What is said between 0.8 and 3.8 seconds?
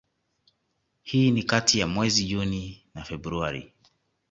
hii ni kati ya mwezi Juni na Februari